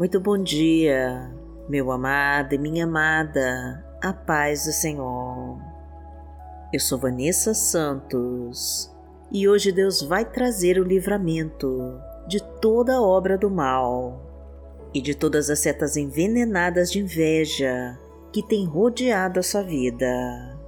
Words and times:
Muito 0.00 0.18
bom 0.18 0.42
dia, 0.42 1.30
meu 1.68 1.92
amado 1.92 2.54
e 2.54 2.58
minha 2.58 2.84
amada, 2.84 3.84
a 4.02 4.14
paz 4.14 4.64
do 4.64 4.72
Senhor. 4.72 5.58
Eu 6.72 6.80
sou 6.80 6.98
Vanessa 6.98 7.52
Santos 7.52 8.90
e 9.30 9.46
hoje 9.46 9.70
Deus 9.70 10.00
vai 10.00 10.24
trazer 10.24 10.80
o 10.80 10.84
livramento 10.84 12.00
de 12.26 12.42
toda 12.62 13.02
obra 13.02 13.36
do 13.36 13.50
mal 13.50 14.22
e 14.94 15.02
de 15.02 15.14
todas 15.14 15.50
as 15.50 15.58
setas 15.58 15.98
envenenadas 15.98 16.90
de 16.90 17.00
inveja 17.00 17.98
que 18.32 18.42
tem 18.42 18.64
rodeado 18.64 19.38
a 19.38 19.42
sua 19.42 19.62
vida. 19.62 20.58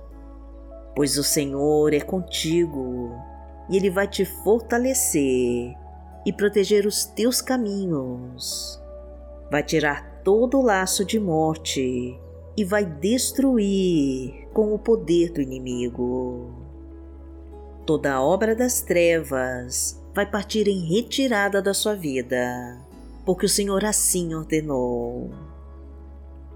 Pois 0.95 1.17
o 1.17 1.25
Senhor 1.25 1.95
é 1.95 2.01
contigo 2.01 3.17
e 3.71 3.79
Ele 3.79 3.89
vai 3.89 4.07
te 4.07 4.27
fortalecer 4.27 5.75
e 6.27 6.33
proteger 6.35 6.85
os 6.85 7.07
teus 7.07 7.41
caminhos 7.41 8.82
vai 9.53 9.63
tirar 9.63 10.23
todo 10.25 10.59
o 10.59 10.63
laço 10.63 11.05
de 11.05 11.21
morte 11.21 12.19
e 12.57 12.65
vai 12.65 12.87
destruir 12.87 14.49
com 14.51 14.73
o 14.73 14.79
poder 14.79 15.31
do 15.31 15.43
inimigo. 15.43 16.51
Toda 17.85 18.23
obra 18.23 18.57
das 18.57 18.81
trevas 18.81 20.03
vai 20.15 20.25
partir 20.25 20.69
em 20.69 20.87
retirada 20.87 21.61
da 21.61 21.75
sua 21.75 21.95
vida, 21.95 22.81
porque 23.27 23.45
o 23.45 23.49
Senhor 23.49 23.85
assim 23.85 24.35
ordenou. 24.35 25.31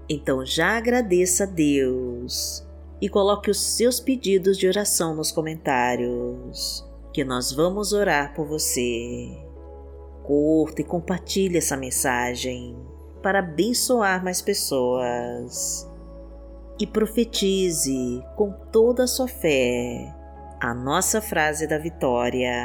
Então 0.09 0.43
já 0.43 0.75
agradeça 0.75 1.43
a 1.43 1.47
Deus 1.47 2.65
e 2.99 3.07
coloque 3.07 3.51
os 3.51 3.61
seus 3.61 3.99
pedidos 3.99 4.57
de 4.57 4.67
oração 4.67 5.13
nos 5.13 5.31
comentários, 5.31 6.83
que 7.13 7.23
nós 7.23 7.51
vamos 7.51 7.93
orar 7.93 8.33
por 8.33 8.47
você 8.47 9.37
curta 10.23 10.81
e 10.81 10.83
compartilhe 10.83 11.57
essa 11.57 11.77
mensagem 11.77 12.86
para 13.27 13.39
abençoar 13.39 14.23
mais 14.23 14.41
pessoas. 14.41 15.85
E 16.79 16.87
profetize 16.87 18.23
com 18.37 18.53
toda 18.71 19.03
a 19.03 19.07
sua 19.07 19.27
fé 19.27 20.15
a 20.61 20.73
nossa 20.73 21.19
frase 21.19 21.67
da 21.67 21.77
vitória. 21.77 22.55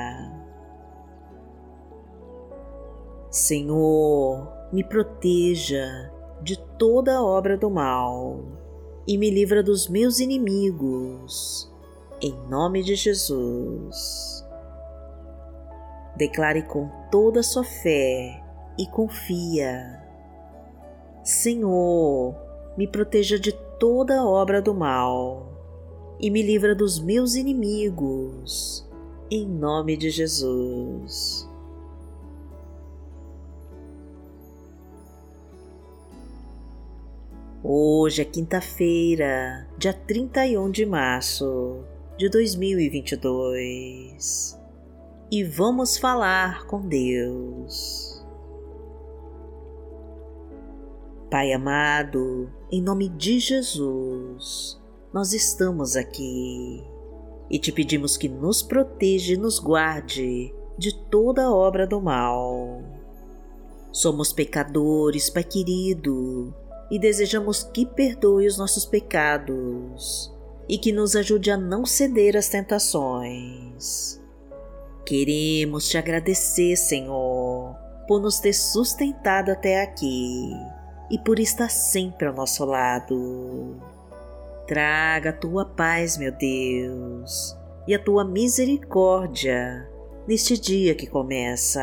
Senhor, 3.28 4.52
me 4.72 4.84
proteja 4.84 6.12
de 6.40 6.56
toda 6.78 7.24
obra 7.24 7.58
do 7.58 7.68
mal 7.68 8.44
e 9.04 9.18
me 9.18 9.30
livra 9.30 9.64
dos 9.64 9.88
meus 9.88 10.20
inimigos. 10.20 11.68
Em 12.20 12.32
nome 12.48 12.84
de 12.84 12.94
Jesus. 12.94 14.46
Declare 16.16 16.62
com 16.62 16.88
toda 17.10 17.40
a 17.40 17.42
sua 17.42 17.64
fé 17.64 18.40
e 18.78 18.86
confia. 18.86 20.01
Senhor, 21.32 22.36
me 22.76 22.86
proteja 22.86 23.38
de 23.38 23.52
toda 23.80 24.22
obra 24.22 24.60
do 24.60 24.74
mal 24.74 25.50
e 26.20 26.30
me 26.30 26.42
livra 26.42 26.74
dos 26.74 27.00
meus 27.00 27.34
inimigos, 27.34 28.86
em 29.30 29.48
nome 29.48 29.96
de 29.96 30.10
Jesus. 30.10 31.48
Hoje 37.64 38.20
é 38.20 38.26
quinta-feira, 38.26 39.66
dia 39.78 39.94
31 39.94 40.70
de 40.70 40.84
março 40.84 41.82
de 42.18 42.28
2022 42.28 44.60
e 45.30 45.42
vamos 45.42 45.96
falar 45.96 46.66
com 46.66 46.86
Deus. 46.86 48.11
Pai 51.32 51.50
amado, 51.50 52.52
em 52.70 52.82
nome 52.82 53.08
de 53.08 53.38
Jesus, 53.38 54.78
nós 55.14 55.32
estamos 55.32 55.96
aqui 55.96 56.84
e 57.50 57.58
te 57.58 57.72
pedimos 57.72 58.18
que 58.18 58.28
nos 58.28 58.62
proteja 58.62 59.32
e 59.32 59.38
nos 59.38 59.58
guarde 59.58 60.54
de 60.76 60.94
toda 61.06 61.50
obra 61.50 61.86
do 61.86 62.02
mal. 62.02 62.82
Somos 63.90 64.30
pecadores, 64.30 65.30
Pai 65.30 65.42
querido, 65.42 66.54
e 66.90 66.98
desejamos 66.98 67.62
que 67.62 67.86
perdoe 67.86 68.46
os 68.46 68.58
nossos 68.58 68.84
pecados 68.84 70.30
e 70.68 70.76
que 70.76 70.92
nos 70.92 71.16
ajude 71.16 71.50
a 71.50 71.56
não 71.56 71.86
ceder 71.86 72.36
às 72.36 72.50
tentações. 72.50 74.20
Queremos 75.06 75.88
te 75.88 75.96
agradecer, 75.96 76.76
Senhor, 76.76 77.74
por 78.06 78.20
nos 78.20 78.38
ter 78.38 78.52
sustentado 78.52 79.50
até 79.50 79.82
aqui 79.82 80.52
e 81.12 81.18
por 81.18 81.38
estar 81.38 81.68
sempre 81.68 82.26
ao 82.26 82.34
nosso 82.34 82.64
lado. 82.64 83.76
Traga 84.66 85.28
a 85.28 85.32
tua 85.34 85.66
paz, 85.66 86.16
meu 86.16 86.32
Deus, 86.32 87.54
e 87.86 87.94
a 87.94 88.02
tua 88.02 88.24
misericórdia 88.24 89.86
neste 90.26 90.56
dia 90.56 90.94
que 90.94 91.06
começa. 91.06 91.82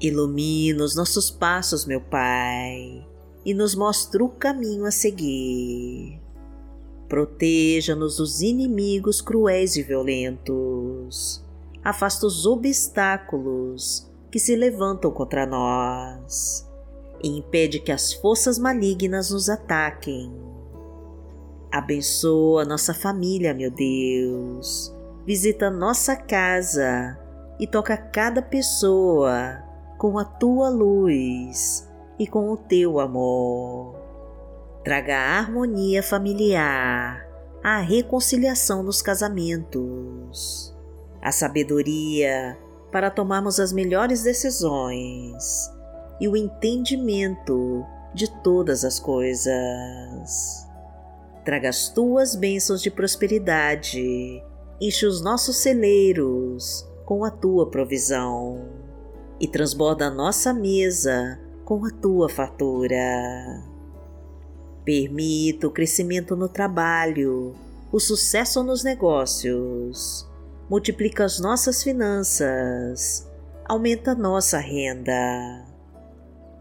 Ilumina 0.00 0.82
os 0.82 0.96
nossos 0.96 1.30
passos, 1.30 1.84
meu 1.84 2.00
Pai, 2.00 3.06
e 3.44 3.52
nos 3.52 3.74
mostra 3.74 4.24
o 4.24 4.30
caminho 4.30 4.86
a 4.86 4.90
seguir. 4.90 6.18
Proteja-nos 7.06 8.16
dos 8.16 8.40
inimigos 8.40 9.20
cruéis 9.20 9.76
e 9.76 9.82
violentos 9.82 11.44
afasta 11.84 12.26
os 12.26 12.46
obstáculos 12.46 14.10
que 14.28 14.40
se 14.40 14.56
levantam 14.56 15.12
contra 15.12 15.46
nós 15.46 16.65
e 17.22 17.28
impede 17.38 17.80
que 17.80 17.92
as 17.92 18.12
forças 18.12 18.58
malignas 18.58 19.30
nos 19.30 19.48
ataquem. 19.48 20.32
Abençoa 21.72 22.64
nossa 22.64 22.94
família, 22.94 23.52
meu 23.52 23.70
Deus. 23.70 24.94
Visita 25.26 25.70
nossa 25.70 26.16
casa 26.16 27.18
e 27.58 27.66
toca 27.66 27.96
cada 27.96 28.40
pessoa 28.40 29.62
com 29.98 30.18
a 30.18 30.24
tua 30.24 30.68
luz 30.68 31.88
e 32.18 32.26
com 32.26 32.50
o 32.50 32.56
teu 32.56 33.00
amor. 33.00 33.96
Traga 34.84 35.16
a 35.16 35.38
harmonia 35.38 36.02
familiar, 36.02 37.26
a 37.62 37.78
reconciliação 37.78 38.82
nos 38.82 39.02
casamentos 39.02 40.76
a 41.26 41.32
sabedoria 41.32 42.56
para 42.92 43.10
tomarmos 43.10 43.58
as 43.58 43.72
melhores 43.72 44.22
decisões 44.22 45.68
e 46.20 46.28
o 46.28 46.36
entendimento 46.36 47.84
de 48.14 48.30
todas 48.42 48.84
as 48.84 48.98
coisas. 48.98 50.66
Traga 51.44 51.68
as 51.68 51.88
tuas 51.88 52.34
bênçãos 52.34 52.82
de 52.82 52.90
prosperidade, 52.90 54.42
enche 54.80 55.06
os 55.06 55.20
nossos 55.20 55.58
celeiros 55.58 56.86
com 57.04 57.24
a 57.24 57.30
tua 57.30 57.70
provisão 57.70 58.68
e 59.38 59.46
transborda 59.46 60.06
a 60.06 60.10
nossa 60.10 60.52
mesa 60.52 61.38
com 61.64 61.84
a 61.84 61.90
tua 61.90 62.28
fartura. 62.28 63.62
Permita 64.84 65.66
o 65.66 65.70
crescimento 65.70 66.34
no 66.34 66.48
trabalho, 66.48 67.54
o 67.92 68.00
sucesso 68.00 68.62
nos 68.62 68.82
negócios 68.82 70.26
multiplica 70.68 71.24
as 71.24 71.38
nossas 71.38 71.82
finanças, 71.82 73.30
aumenta 73.64 74.14
nossa 74.14 74.58
renda. 74.58 75.64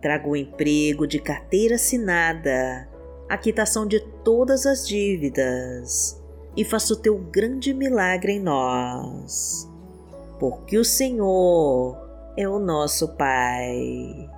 Traga 0.05 0.29
o 0.29 0.35
emprego 0.35 1.07
de 1.07 1.17
carteira 1.17 1.73
assinada, 1.73 2.87
a 3.27 3.35
quitação 3.39 3.87
de 3.87 3.99
todas 4.23 4.67
as 4.67 4.87
dívidas 4.87 6.23
e 6.55 6.63
faça 6.63 6.93
o 6.93 6.95
teu 6.95 7.17
grande 7.17 7.73
milagre 7.73 8.33
em 8.33 8.39
nós. 8.39 9.67
Porque 10.39 10.77
o 10.77 10.85
Senhor 10.85 11.97
é 12.37 12.47
o 12.47 12.59
nosso 12.59 13.15
Pai. 13.15 14.29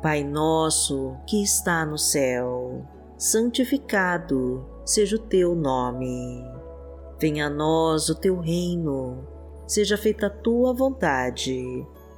Pai 0.00 0.22
nosso 0.22 1.16
que 1.26 1.42
está 1.42 1.84
no 1.84 1.98
céu, 1.98 2.86
santificado 3.18 4.64
seja 4.84 5.16
o 5.16 5.18
teu 5.18 5.56
nome 5.56 6.56
Venha 7.18 7.46
a 7.46 7.50
nós 7.50 8.08
o 8.10 8.14
teu 8.14 8.38
reino, 8.38 9.26
seja 9.66 9.96
feita 9.96 10.28
a 10.28 10.30
tua 10.30 10.72
vontade, 10.72 11.84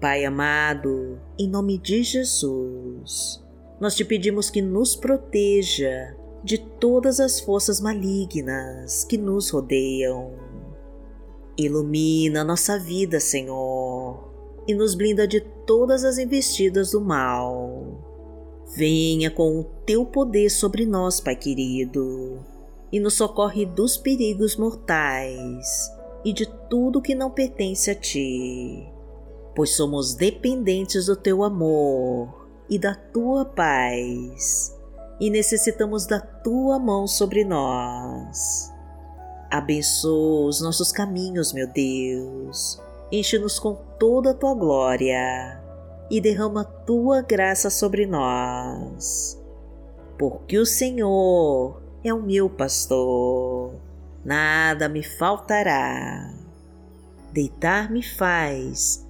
Pai 0.00 0.24
amado, 0.24 1.20
em 1.38 1.46
nome 1.46 1.76
de 1.76 2.02
Jesus, 2.02 3.44
nós 3.78 3.94
te 3.94 4.02
pedimos 4.02 4.48
que 4.48 4.62
nos 4.62 4.96
proteja 4.96 6.16
de 6.42 6.56
todas 6.56 7.20
as 7.20 7.38
forças 7.38 7.82
malignas 7.82 9.04
que 9.04 9.18
nos 9.18 9.50
rodeiam. 9.50 10.32
Ilumina 11.54 12.42
nossa 12.42 12.78
vida, 12.78 13.20
Senhor, 13.20 14.24
e 14.66 14.72
nos 14.72 14.94
blinda 14.94 15.28
de 15.28 15.42
todas 15.66 16.02
as 16.02 16.16
investidas 16.16 16.92
do 16.92 17.00
mal. 17.02 18.64
Venha 18.74 19.30
com 19.30 19.60
o 19.60 19.64
teu 19.84 20.06
poder 20.06 20.48
sobre 20.48 20.86
nós, 20.86 21.20
Pai 21.20 21.36
querido, 21.36 22.38
e 22.90 22.98
nos 22.98 23.12
socorre 23.12 23.66
dos 23.66 23.98
perigos 23.98 24.56
mortais 24.56 25.90
e 26.24 26.32
de 26.32 26.46
tudo 26.70 27.02
que 27.02 27.14
não 27.14 27.30
pertence 27.30 27.90
a 27.90 27.94
ti, 27.94 28.90
pois 29.54 29.76
somos 29.76 30.14
dependentes 30.14 31.06
do 31.06 31.16
teu 31.16 31.42
amor 31.42 32.48
e 32.68 32.78
da 32.78 32.94
tua 32.94 33.44
paz, 33.44 34.76
e 35.20 35.28
necessitamos 35.28 36.06
da 36.06 36.20
tua 36.20 36.78
mão 36.78 37.06
sobre 37.06 37.44
nós. 37.44 38.72
Abençoa 39.50 40.46
os 40.46 40.60
nossos 40.60 40.92
caminhos, 40.92 41.52
meu 41.52 41.66
Deus. 41.66 42.80
Enche-nos 43.10 43.58
com 43.58 43.74
toda 43.98 44.30
a 44.30 44.34
tua 44.34 44.54
glória 44.54 45.60
e 46.08 46.20
derrama 46.20 46.64
tua 46.64 47.20
graça 47.22 47.68
sobre 47.68 48.06
nós. 48.06 49.36
Porque 50.16 50.56
o 50.56 50.64
Senhor 50.64 51.82
é 52.04 52.14
o 52.14 52.22
meu 52.22 52.48
pastor, 52.48 53.74
nada 54.24 54.88
me 54.88 55.02
faltará. 55.02 56.32
Deitar-me 57.32 58.02
faz 58.02 59.09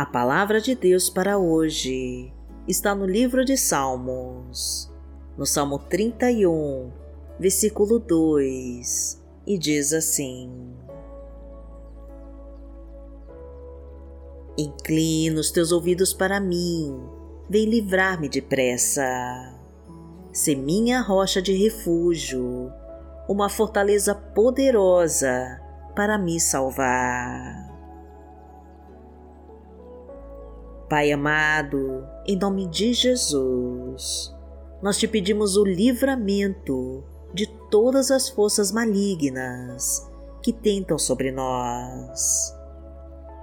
A 0.00 0.06
palavra 0.06 0.62
de 0.62 0.74
Deus 0.74 1.10
para 1.10 1.36
hoje 1.36 2.32
está 2.66 2.94
no 2.94 3.04
livro 3.04 3.44
de 3.44 3.54
Salmos, 3.54 4.90
no 5.36 5.44
Salmo 5.44 5.78
31, 5.78 6.90
versículo 7.38 7.98
2, 7.98 9.22
e 9.46 9.58
diz 9.58 9.92
assim: 9.92 10.74
Inclina 14.56 15.38
os 15.38 15.50
teus 15.50 15.70
ouvidos 15.70 16.14
para 16.14 16.40
mim, 16.40 16.98
vem 17.46 17.66
livrar-me 17.66 18.30
depressa. 18.30 19.04
Se 20.32 20.56
minha 20.56 21.02
rocha 21.02 21.42
de 21.42 21.52
refúgio, 21.52 22.72
uma 23.28 23.50
fortaleza 23.50 24.14
poderosa 24.14 25.60
para 25.94 26.16
me 26.16 26.40
salvar. 26.40 27.69
Pai 30.90 31.12
amado, 31.12 32.04
em 32.26 32.36
nome 32.36 32.66
de 32.66 32.92
Jesus, 32.92 34.34
nós 34.82 34.98
te 34.98 35.06
pedimos 35.06 35.56
o 35.56 35.64
livramento 35.64 37.04
de 37.32 37.46
todas 37.70 38.10
as 38.10 38.28
forças 38.28 38.72
malignas 38.72 40.10
que 40.42 40.52
tentam 40.52 40.98
sobre 40.98 41.30
nós. 41.30 42.52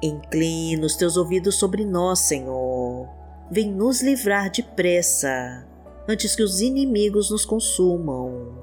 Inclina 0.03 0.85
os 0.85 0.97
teus 0.97 1.15
ouvidos 1.15 1.55
sobre 1.55 1.85
nós, 1.85 2.19
Senhor. 2.19 3.07
Vem 3.49 3.71
nos 3.71 4.01
livrar 4.01 4.51
depressa, 4.51 5.65
antes 6.05 6.35
que 6.35 6.43
os 6.43 6.59
inimigos 6.59 7.31
nos 7.31 7.45
consumam. 7.45 8.61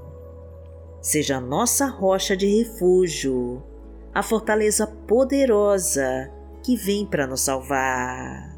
Seja 1.01 1.39
a 1.39 1.41
nossa 1.41 1.87
rocha 1.87 2.37
de 2.37 2.59
refúgio, 2.59 3.63
a 4.13 4.23
fortaleza 4.23 4.87
poderosa 4.87 6.31
que 6.63 6.77
vem 6.77 7.07
para 7.07 7.27
nos 7.27 7.41
salvar. 7.41 8.54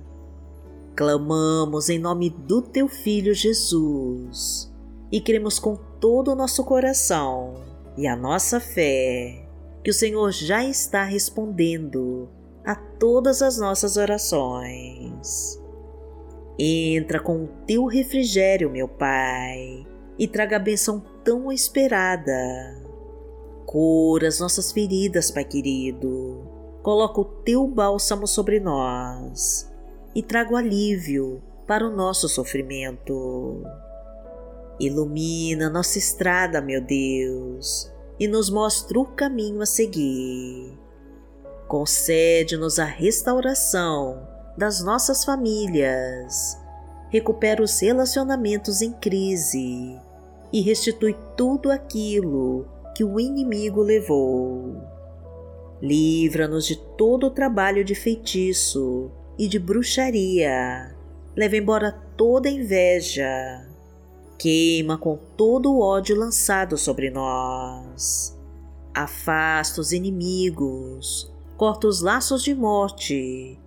Clamamos 0.97 1.91
em 1.91 1.99
nome 1.99 2.31
do 2.31 2.63
Teu 2.63 2.89
Filho 2.89 3.35
Jesus 3.35 4.73
e 5.13 5.21
cremos 5.21 5.59
com 5.59 5.77
todo 6.01 6.33
o 6.33 6.35
nosso 6.35 6.65
coração 6.65 7.63
e 7.99 8.07
a 8.07 8.17
nossa 8.17 8.59
fé 8.59 9.47
que 9.85 9.91
o 9.91 9.95
Senhor 9.95 10.33
já 10.33 10.65
está 10.65 11.05
respondendo 11.05 12.31
a 12.65 12.75
todas 12.75 13.43
as 13.43 13.59
nossas 13.59 13.99
orações. 13.99 15.63
Entra 16.59 17.21
com 17.21 17.45
o 17.45 17.49
Teu 17.67 17.85
refrigério, 17.85 18.71
meu 18.71 18.89
Pai, 18.89 19.87
e 20.19 20.27
traga 20.27 20.57
a 20.57 20.61
bênção 20.61 21.05
tão 21.23 21.53
esperada. 21.53 22.33
Cura 23.67 24.29
as 24.29 24.41
nossas 24.41 24.73
feridas, 24.73 25.31
Pai 25.31 25.45
querido. 25.45 26.41
Coloca 26.83 27.21
o 27.21 27.25
Teu 27.26 27.67
bálsamo 27.67 28.26
sobre 28.26 28.59
nós 28.59 29.75
e 30.16 30.23
trago 30.23 30.56
alívio 30.56 31.42
para 31.66 31.87
o 31.87 31.94
nosso 31.94 32.26
sofrimento. 32.26 33.62
Ilumina 34.80 35.68
nossa 35.68 35.99
estrada, 35.99 36.58
meu 36.62 36.80
Deus, 36.80 37.92
e 38.18 38.26
nos 38.26 38.49
mostra 38.49 38.99
o 38.99 39.04
caminho 39.04 39.61
a 39.61 39.66
seguir. 39.66 40.73
Concede-nos 41.68 42.78
a 42.78 42.85
restauração 42.87 44.26
das 44.56 44.82
nossas 44.82 45.23
famílias, 45.23 46.58
recupera 47.11 47.62
os 47.62 47.78
relacionamentos 47.78 48.80
em 48.80 48.92
crise 48.92 50.00
e 50.50 50.62
restitui 50.62 51.14
tudo 51.37 51.70
aquilo 51.70 52.66
que 52.94 53.04
o 53.04 53.20
inimigo 53.20 53.82
levou. 53.82 54.80
Livra-nos 55.82 56.64
de 56.64 56.76
todo 56.96 57.26
o 57.26 57.30
trabalho 57.30 57.85
de 57.85 57.94
feitiço 57.94 59.12
e 59.38 59.49
de 59.49 59.59
bruxaria. 59.59 60.95
Leva 61.37 61.57
embora 61.57 61.93
toda 62.16 62.49
inveja. 62.49 63.66
Queima 64.38 64.99
com 64.99 65.16
todo 65.37 65.73
o 65.73 65.81
ódio 65.81 66.16
lançado 66.16 66.76
sobre 66.76 67.11
nós. 67.11 68.37
Afasta 68.95 69.81
os 69.81 69.93
inimigos, 69.93 71.33
corta 71.57 71.87
os 71.87 72.00
laços 72.00 72.43
de 72.43 72.55
morte 72.55 73.59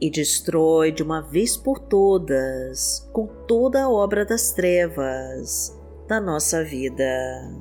e 0.00 0.10
destrói 0.10 0.90
de 0.90 1.02
uma 1.02 1.20
vez 1.20 1.56
por 1.56 1.78
todas 1.78 3.06
com 3.12 3.26
toda 3.46 3.82
a 3.82 3.90
obra 3.90 4.24
das 4.24 4.52
trevas 4.52 5.78
da 6.08 6.20
nossa 6.20 6.64
vida. 6.64 7.54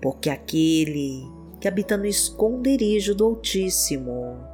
Porque 0.00 0.30
aquele 0.30 1.28
que 1.60 1.66
habita 1.66 1.96
no 1.96 2.06
esconderijo 2.06 3.14
do 3.14 3.24
Altíssimo 3.24 4.53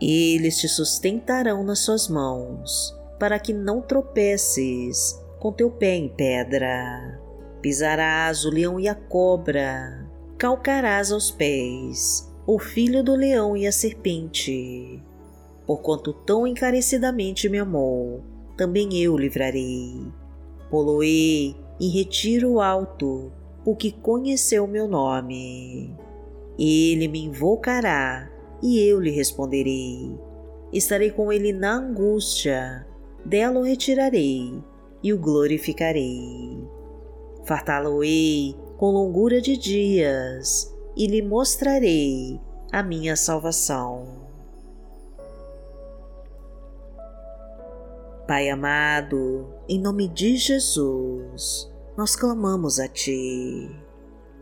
Eles 0.00 0.58
te 0.58 0.68
sustentarão 0.68 1.62
nas 1.62 1.80
suas 1.80 2.08
mãos, 2.08 2.96
para 3.18 3.38
que 3.38 3.52
não 3.52 3.82
tropeces 3.82 5.20
com 5.38 5.52
teu 5.52 5.70
pé 5.70 5.96
em 5.96 6.08
pedra. 6.08 7.20
Pisarás 7.60 8.44
o 8.44 8.50
leão 8.50 8.80
e 8.80 8.88
a 8.88 8.94
cobra, 8.94 10.08
calcarás 10.38 11.12
aos 11.12 11.30
pés 11.30 12.30
o 12.46 12.58
filho 12.58 13.04
do 13.04 13.14
leão 13.14 13.56
e 13.56 13.66
a 13.66 13.72
serpente. 13.72 15.02
Porquanto 15.66 16.12
tão 16.12 16.46
encarecidamente 16.46 17.48
me 17.48 17.58
amou, 17.58 18.22
também 18.56 18.96
eu 18.96 19.16
livrarei 19.16 20.10
Poloei 20.70 21.56
em 21.80 21.88
retiro 21.88 22.60
alto, 22.60 23.32
porque 23.64 23.90
conheceu 23.90 24.68
meu 24.68 24.86
nome. 24.86 25.92
Ele 26.56 27.08
me 27.08 27.24
invocará 27.24 28.30
e 28.62 28.78
eu 28.80 29.00
lhe 29.00 29.10
responderei. 29.10 30.18
Estarei 30.72 31.10
com 31.10 31.32
ele 31.32 31.52
na 31.52 31.74
angústia, 31.74 32.86
dela 33.24 33.58
o 33.58 33.62
retirarei 33.62 34.62
e 35.02 35.12
o 35.12 35.18
glorificarei. 35.18 36.64
Fartá-lo-ei 37.44 38.54
com 38.76 38.90
longura 38.90 39.40
de 39.40 39.56
dias 39.56 40.74
e 40.96 41.06
lhe 41.06 41.22
mostrarei 41.22 42.40
a 42.70 42.82
minha 42.82 43.16
salvação. 43.16 44.20
Pai 48.28 48.48
amado, 48.48 49.52
em 49.68 49.80
nome 49.80 50.06
de 50.06 50.36
Jesus, 50.36 51.68
nós 51.96 52.14
clamamos 52.14 52.78
a 52.78 52.86
Ti, 52.86 53.68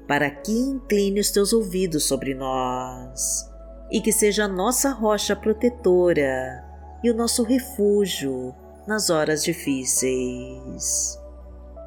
para 0.06 0.30
que 0.30 0.52
incline 0.52 1.20
os 1.20 1.30
Teus 1.30 1.54
ouvidos 1.54 2.04
sobre 2.04 2.34
nós 2.34 3.48
e 3.90 4.00
que 4.00 4.12
seja 4.12 4.44
a 4.44 4.48
nossa 4.48 4.90
rocha 4.90 5.34
protetora 5.34 6.64
e 7.02 7.10
o 7.10 7.14
nosso 7.14 7.42
refúgio 7.42 8.54
nas 8.86 9.10
horas 9.10 9.42
difíceis. 9.44 11.18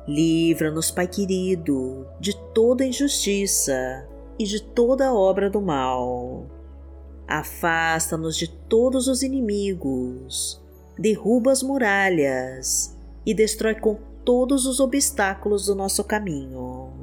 Livra-nos, 0.07 0.89
Pai 0.91 1.07
querido, 1.07 2.07
de 2.19 2.35
toda 2.53 2.85
injustiça 2.85 4.07
e 4.37 4.45
de 4.45 4.61
toda 4.61 5.13
obra 5.13 5.49
do 5.49 5.61
mal. 5.61 6.45
Afasta-nos 7.27 8.35
de 8.35 8.47
todos 8.47 9.07
os 9.07 9.21
inimigos 9.21 10.61
derruba 11.01 11.51
as 11.51 11.63
muralhas 11.63 12.95
e 13.25 13.33
destrói 13.33 13.75
com 13.75 13.97
todos 14.23 14.67
os 14.67 14.79
obstáculos 14.79 15.65
do 15.65 15.75
nosso 15.75 16.03
caminho. 16.03 16.93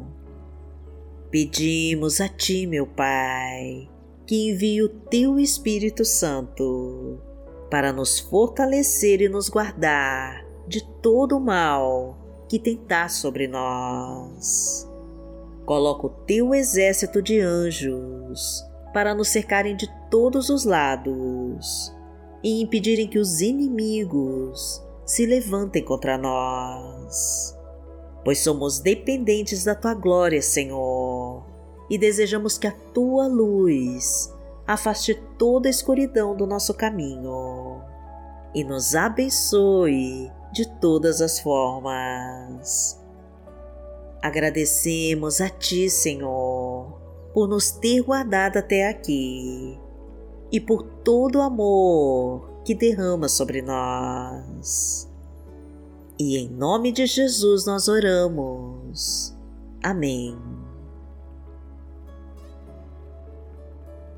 Pedimos 1.30 2.20
a 2.20 2.28
Ti, 2.28 2.66
meu 2.66 2.86
Pai, 2.86 3.88
que 4.28 4.50
envie 4.50 4.82
o 4.82 4.90
Teu 4.90 5.38
Espírito 5.40 6.04
Santo 6.04 7.18
para 7.70 7.94
nos 7.94 8.20
fortalecer 8.20 9.23
e 9.23 9.28
nos 9.28 9.49
guardar 9.49 10.44
de 10.66 10.87
todo 11.00 11.38
o 11.38 11.40
mal 11.40 12.44
que 12.47 12.58
tentar 12.58 13.08
sobre 13.08 13.49
nós. 13.49 14.87
Coloca 15.64 16.08
o 16.08 16.11
Teu 16.11 16.54
exército 16.54 17.23
de 17.23 17.40
anjos 17.40 18.62
para 18.92 19.14
nos 19.14 19.28
cercarem 19.28 19.75
de 19.75 19.88
todos 20.11 20.50
os 20.50 20.66
lados 20.66 21.90
e 22.44 22.61
impedirem 22.61 23.08
que 23.08 23.18
os 23.18 23.40
inimigos 23.40 24.85
se 25.06 25.25
levantem 25.25 25.82
contra 25.82 26.18
nós. 26.18 27.56
Pois 28.23 28.40
somos 28.40 28.78
dependentes 28.78 29.64
da 29.64 29.75
tua 29.75 29.94
glória, 29.94 30.42
Senhor, 30.42 30.97
e 31.90 31.97
desejamos 31.97 32.59
que 32.59 32.66
a 32.66 32.73
tua 32.73 33.26
luz 33.26 34.35
afaste 34.66 35.14
toda 35.38 35.68
a 35.68 35.71
escuridão 35.71 36.37
do 36.37 36.47
nosso 36.47 36.75
caminho 36.75 37.80
e 38.54 38.62
nos 38.64 38.95
abençoe 38.95 40.30
de 40.52 40.68
todas 40.80 41.21
as 41.21 41.40
formas. 41.40 43.00
Agradecemos 44.23 45.40
a 45.40 45.49
Ti, 45.49 45.88
Senhor, 45.88 47.00
por 47.33 47.49
nos 47.49 47.71
ter 47.71 48.02
guardado 48.02 48.59
até 48.59 48.88
aqui 48.88 49.78
e 50.50 50.61
por 50.61 50.83
todo 50.83 51.37
o 51.37 51.42
amor 51.42 52.62
que 52.64 52.75
derrama 52.75 53.28
sobre 53.28 53.62
nós. 53.62 55.09
E 56.18 56.37
em 56.37 56.49
nome 56.49 56.90
de 56.90 57.07
Jesus 57.07 57.64
nós 57.64 57.87
oramos. 57.87 59.35
Amém. 59.83 60.57